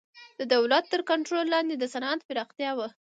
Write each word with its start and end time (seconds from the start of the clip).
د 0.39 0.41
دولت 0.53 0.83
تر 0.93 1.01
کنټرول 1.09 1.45
لاندې 1.55 1.75
د 1.77 1.83
صنعت 1.93 2.19
پراختیا 2.29 2.71
وه 2.77 2.87